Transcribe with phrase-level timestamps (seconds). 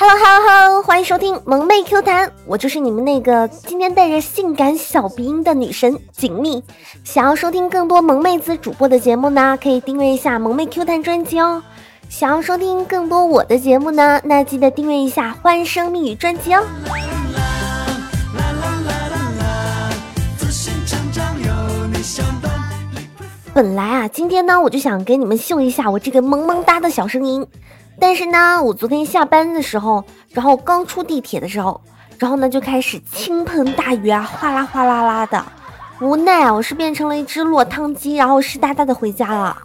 [0.00, 6.64] Hello Hello Hello，欢迎收听萌妹 Q 弹，我就是你们那个今天带着性感小鼻音的女神锦觅。
[7.04, 11.62] 想要收听更多萌妹子主播的节目呢，可以订阅一下萌妹 Q 弹专辑哦。
[12.08, 16.64] 想要收听更多我的节目呢，那记得订阅一下欢声蜜语专辑哦。
[23.52, 27.46] 本来啊，今天呢，我就想给你们秀一下我这个萌萌哒的小声音。
[27.98, 31.80] 但是呢，我昨天下班的时候，然后刚出地铁的时候，
[32.18, 35.44] 然后呢就开始倾盆大雨啊，哗啦哗啦啦的。
[36.00, 39.56] 无奈啊，我是变成了一只落汤鸡，然后湿哒哒的回家了。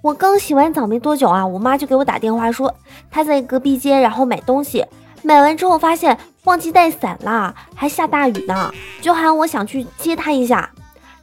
[0.00, 2.74] 我刚洗完澡没多久啊，我妈就给我打电话说
[3.10, 4.86] 她在隔壁街，然后买东西，
[5.22, 10.70] 买完之后发现忘记带伞啦，还下大雨呢，就喊我想去接她一下。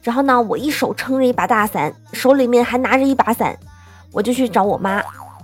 [0.02, 3.56] 然后呢，我一手撑着一把大伞，手里面还拿着一把伞，
[4.12, 5.02] 我就去找我妈。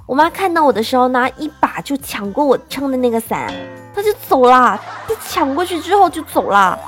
[0.08, 3.52] 我妈看到我的时候呢，一把就抢过我撑的那个伞，
[3.94, 4.80] 她就走了。
[5.06, 6.78] 她抢过去之后就走了，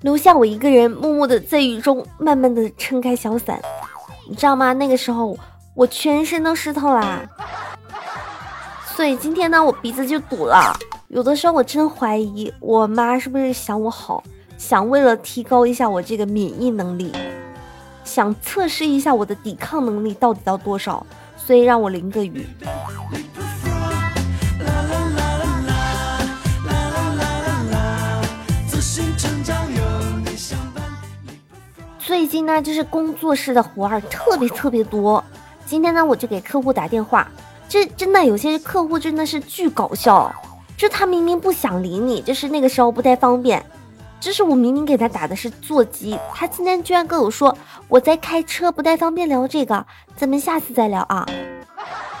[0.00, 3.60] 留下我一个人默默的在雨中慢慢的撑开小伞。
[4.26, 4.72] 你知道吗？
[4.72, 5.36] 那个时候
[5.74, 7.20] 我全身都湿透啦，
[8.96, 10.74] 所以今天呢，我鼻子就堵了。
[11.08, 14.24] 有的时候我真怀疑我妈是不是想我好，
[14.56, 17.12] 想为了提高一下我这个免疫能力，
[18.04, 21.04] 想测试一下我的抵抗能力到底到多少。
[21.46, 22.46] 所以让我淋个雨。
[31.98, 35.22] 最近呢，就是工作室的活儿特别特别多。
[35.64, 37.26] 今天呢，我就给客户打电话，
[37.68, 40.32] 这真的有些客户真的是巨搞笑。
[40.76, 43.64] 就他明明不想理你，就是那个时候不太方便。
[44.20, 47.56] 就是我明明给他打的是座机，他今天居然跟我说
[47.88, 51.26] 我在开车，不太方便聊这个，咱们下次再聊啊！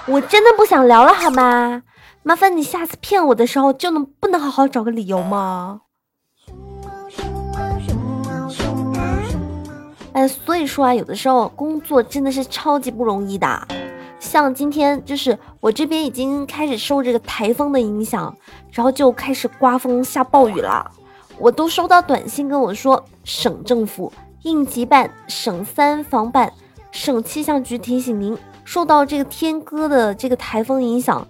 [0.06, 1.82] 我真的不想聊了，好吗？
[2.22, 5.82] 麻烦你下次骗我的时候就能不能好好找个理由吗？
[10.12, 13.68] 哎，所以说啊，有的时候工作真的是超级不容易的。
[14.18, 18.34] 像今天就是我这边已经开始受这个台风的影响，
[18.70, 20.90] 然后就开始刮风下暴雨了。
[21.40, 24.12] 我都收到短信跟我说，省政府、
[24.42, 26.52] 应急办、省三防办、
[26.92, 31.26] 省气象局提醒您，受到这个天鸽的这个台风影响，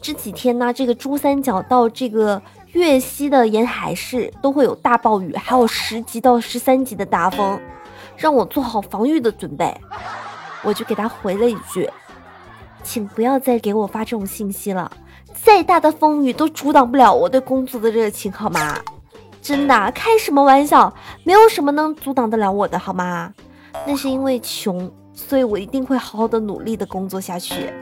[0.00, 2.40] 这几天呢，这个珠三角到这个
[2.72, 7.60] 粤西的沿海市都会有大暴雨，还有十级到十三级的大风，
[8.16, 9.78] 让我做好防御的准备。
[10.62, 11.86] 我就给他回了一句，
[12.82, 14.90] 请不要再给我发这种信息了，
[15.34, 18.78] 再大的风雨都阻挡不了我对工作的热情，好吗？
[19.42, 20.92] 真的开什么玩笑？
[21.24, 23.32] 没有什么能阻挡得了我的，好吗？
[23.86, 27.72] 那是因为穷，所以我一定会好好的努力的工作下去。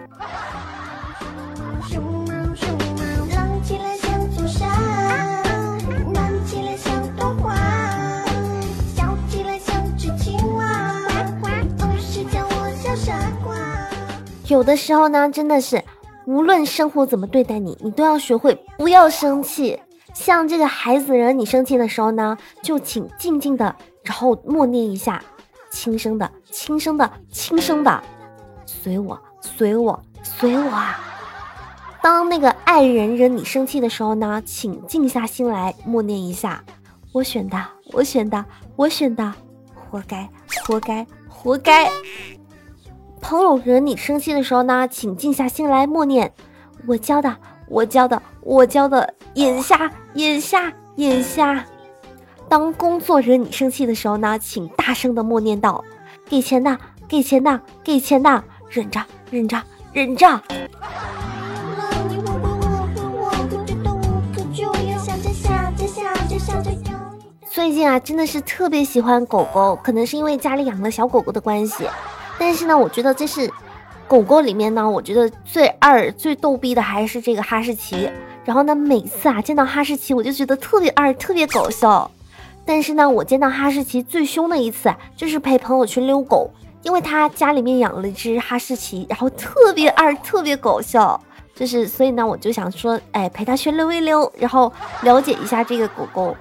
[14.46, 15.82] 有的时候呢，真的是，
[16.26, 19.78] 无论生活怎么对待你，你都要学会不要生气。
[20.14, 25.22] 像这个孩子惹你生气的时候呢，就请静静的，然后默念一下，
[25.70, 28.02] 轻声的，轻声的，轻声的，
[28.66, 30.98] 随我，随我，随我啊！
[32.02, 36.64] 当那个爱人惹你生气的时候呢，请静下心来，默念一下，
[37.12, 38.44] 我选的，我选的，
[38.76, 39.32] 我选的，
[39.90, 40.28] 活该，
[40.64, 41.90] 活该，活该。
[43.20, 46.32] 朋友惹你生气的时候呢，请静下心来，默念，
[46.86, 47.36] 我教的。
[47.68, 51.62] 我教的，我教的，眼瞎，眼瞎，眼瞎。
[52.48, 55.84] 当工作惹你生气的时候呢，请大声的默念道
[56.30, 59.62] ：“给钱的，给钱的，给钱的，忍着，忍着，
[59.92, 60.40] 忍着。”
[67.50, 71.86] 最近啊，真的是特别喜欢狗狗，可能是因为家里养了小狗狗的关系。
[72.38, 73.50] 但是呢，我觉得这是。
[74.08, 78.10] 狗狗里面呢，我觉得最二、最逗逼的还是这个哈士奇。
[78.44, 82.10] 然后呢，每次啊见到哈士奇，我就觉得特别二、特别搞笑。
[82.64, 86.50] 但是呢，我见到哈士奇最凶的一次，就是陪朋友去遛狗，
[86.82, 91.20] 因为他家里面养了一只哈士奇，然后特别二、特别搞笑。
[91.54, 94.72] 就是所以呢，我就想说，哎，陪他去溜一溜，然后
[95.02, 96.34] 了解一下这个狗狗。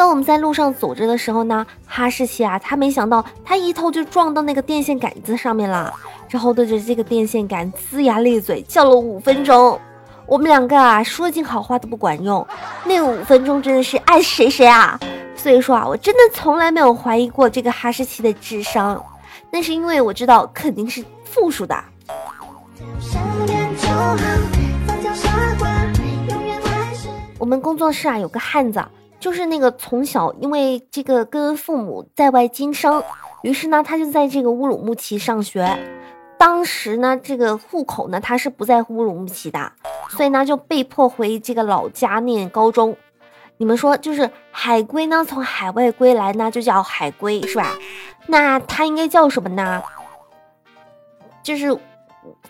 [0.00, 5.92] 当我们在路上走着的时候呢，哈士奇啊，他没想到他一头就撞到那个电线杆子上面了。
[6.30, 9.78] 然后对着这个电线杆龇牙咧嘴叫了五分钟，
[10.24, 12.46] 我们两个啊说尽好话都不管用，
[12.86, 14.98] 那五分钟真的是爱谁谁啊！
[15.36, 19.04] 所以说啊，我真的从来没有怀疑过这个哈士奇的智商，
[19.50, 21.78] 那是因为我知道肯定是负数的。
[27.36, 28.82] 我们工作室啊有个汉子，
[29.20, 33.04] 就是那个从小因为这个跟父母在外经商，
[33.42, 35.78] 于是呢他就在这个乌鲁木齐上学。
[36.38, 39.72] 当时呢这个户口呢他是不在乌鲁木齐的，
[40.08, 42.96] 所以呢就被迫回这个老家念高中。
[43.58, 47.76] 你们说，就是海龟呢从海外归来呢就叫海龟是吧？
[48.26, 49.82] 那它应该叫什么呢？
[51.42, 51.78] 就是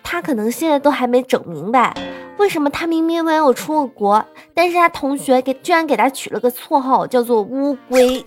[0.04, 1.94] 他可能现在都还没整明白，
[2.40, 8.24] 为什么他明明没有出过国，但是他同学给居然给他取了个绰号叫做乌龟。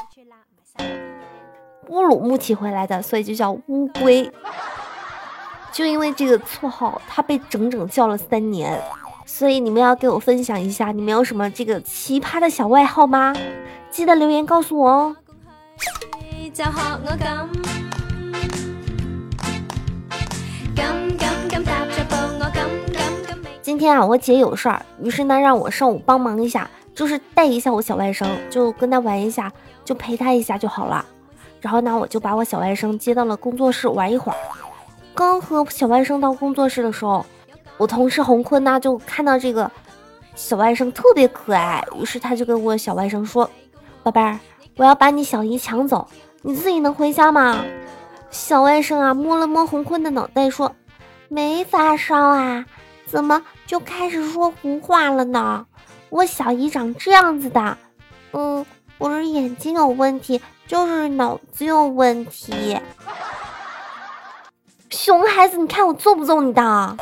[1.88, 4.31] 乌鲁木齐回来的，所以就叫乌龟。
[5.71, 8.80] 就因为这个绰号，他被整整叫了三年。
[9.25, 13.36] 所以你们要给我分享一下，你们有什么这个奇葩的小外号吗？
[13.89, 15.16] 记得留言告诉我哦。
[23.83, 29.51] 天啊，我姐有事儿，于是呢让我上午帮忙一下，就是带一下我小外甥，就跟他玩一下，
[29.83, 31.06] 就陪他一下就好了。
[31.59, 34.38] 然后呢，我就把我小外甥接到了工作室玩一会儿。
[35.13, 37.25] 刚和小外甥到工作室的时候，
[37.77, 39.69] 我同事洪坤呢就看到这个
[40.33, 43.50] 小外甥特别可爱，于是他就跟我小外甥说
[44.01, 44.39] ：“宝贝儿，
[44.77, 46.07] 我要把你小姨抢走，
[46.41, 47.57] 你自己能回家吗？”
[48.31, 50.74] 小外甥啊，摸了摸洪坤的脑袋，说
[51.30, 52.65] ：“没发烧啊，
[53.13, 55.68] 怎么就开始说胡话了呢？
[56.10, 57.77] 我小姨长这样子的，
[58.31, 58.65] 嗯，
[58.98, 62.75] 不是眼睛有问题，就是脑子有问题。
[64.89, 66.98] 熊孩子，你看我揍不揍你的？”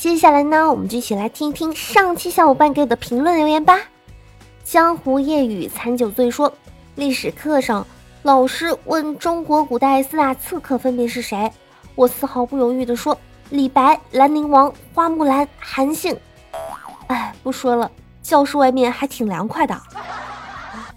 [0.00, 3.78] 接下来呢，我们就一起来听一听上期小伙伴给我的评论留言吧。
[4.64, 6.50] 江湖夜雨残酒醉说，
[6.94, 7.86] 历史课上
[8.22, 11.52] 老师问中国古代四大刺客分别是谁，
[11.94, 13.14] 我丝毫不犹豫的说
[13.50, 16.16] 李白、兰陵王、花木兰、韩信。
[17.08, 17.90] 哎，不说了，
[18.22, 19.78] 教室外面还挺凉快的。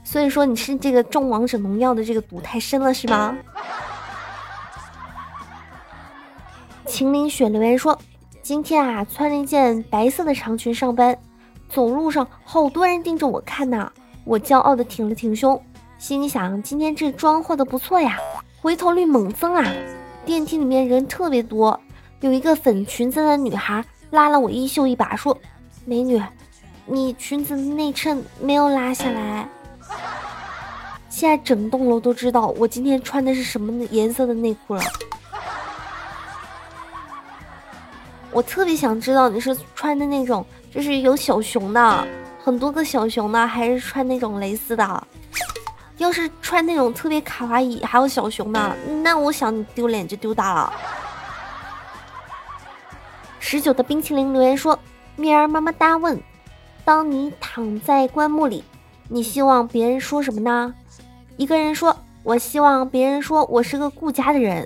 [0.01, 3.35] 所以说你是这个中王者农药的这个毒太深了是吗？
[6.85, 7.99] 秦岭雪留言说。
[8.43, 11.17] 今天啊，穿了一件白色的长裙上班，
[11.69, 13.89] 走路上好多人盯着我看呐。
[14.25, 15.59] 我骄傲的挺了挺胸，
[15.97, 18.19] 心里想：今天这妆化的不错呀，
[18.61, 19.65] 回头率猛增啊！
[20.25, 21.79] 电梯里面人特别多，
[22.19, 25.37] 有一个粉裙子的女孩拉了我衣袖一把，说
[25.85, 26.21] ：“美女，
[26.85, 29.47] 你裙子内衬没有拉下来。”
[31.07, 34.81] 现在整栋楼都知道我今天穿的是什么颜色的内裤了。
[38.33, 42.07] 我特别想知道你是穿的那种，就是有小熊的，
[42.43, 45.07] 很多个小熊的，还是穿那种蕾丝的？
[45.97, 50.73] 要是穿那种特别卡哇伊，还有小熊的，那我想你丢脸就丢大了。
[53.39, 54.77] 十九的冰淇淋留言说
[55.15, 56.19] ：“蜜儿么么哒问，
[56.83, 58.63] 当你躺在棺木里，
[59.09, 60.73] 你希望别人说什么呢？”
[61.37, 64.65] 一个人说：“我希望别人说我是个顾家的人。”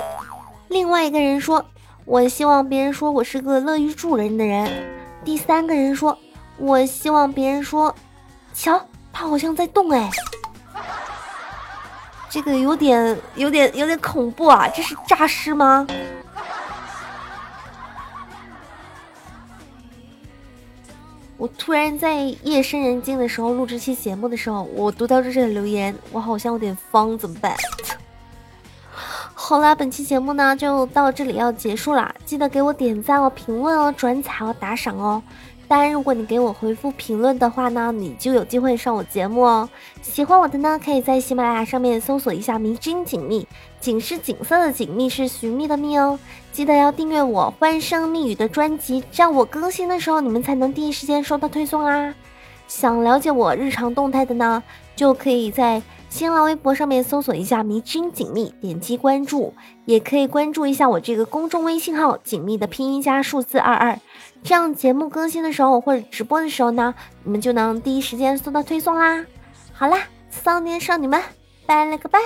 [0.69, 1.65] 另外一个人说。
[2.07, 4.71] 我希望别人说我是个乐于助人的人。
[5.25, 6.17] 第三个人说，
[6.57, 7.93] 我希望别人说，
[8.53, 10.09] 瞧，他好像在动哎，
[12.29, 14.69] 这个有点有点有点恐怖啊！
[14.73, 15.85] 这是诈尸吗？
[21.35, 27.53] 我突然在夜深人静的时候录这期节目的时候，我读到这些留言，我好像有点慌，怎么办？
[29.49, 35.23] 好啦，本期节目呢就到这里要结束啦，记得给我点赞哦、评论哦、转采哦、打赏哦。
[35.69, 39.69] 当然，如果你给我回复评论的话呢，你就有机会上我节目哦。
[40.01, 43.47] 喜欢我的呢，可以在喜马拉雅上面搜索一下“迷津锦觅”，
[43.79, 46.19] 锦是锦色的锦，觅是寻觅的觅哦。
[46.51, 52.13] 记得要订阅我欢声蜜语的专辑，这样我更新的时候你们才能第一时间收到推送啊。
[52.67, 54.61] 想了解我日常动态的呢，
[54.93, 55.81] 就可以在。
[56.17, 59.53] 新浪微博上面搜索一下“迷君锦觅”，点击关注，
[59.85, 63.99] 也可以关注一下我这个公众微信号“锦觅”的拼音加数字二二，
[64.41, 69.23] 这样节目更新的时候或者直播的时候呢，你们就能第一时间收到推送啦。
[69.71, 71.21] 好啦，骚年少女们，
[71.67, 72.17] 拜了个拜。